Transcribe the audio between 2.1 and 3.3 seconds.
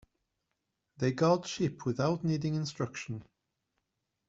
needing instruction.